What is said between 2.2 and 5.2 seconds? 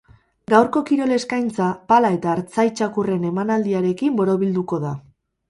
artzai txakurren emanaldiarekin borobilduko da.